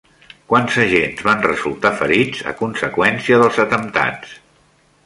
Quants 0.53 0.77
agents 0.83 1.21
van 1.27 1.45
resultar 1.47 1.91
ferits 2.01 2.43
a 2.53 2.55
conseqüència 2.63 3.43
dels 3.45 3.63
atemptats? 3.67 4.35